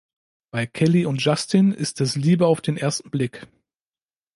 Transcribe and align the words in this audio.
Bei 0.49 0.65
Kelly 0.65 1.05
und 1.05 1.21
Justin 1.23 1.71
ist 1.73 2.01
es 2.01 2.15
Liebe 2.15 2.47
auf 2.47 2.59
den 2.61 2.75
ersten 2.75 3.11
Blick. 3.11 3.45